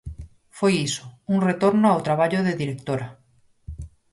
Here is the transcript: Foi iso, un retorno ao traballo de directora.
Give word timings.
Foi 0.57 0.73
iso, 0.87 1.05
un 1.33 1.39
retorno 1.49 1.87
ao 1.89 2.03
traballo 2.07 2.39
de 2.47 2.57
directora. 2.61 3.07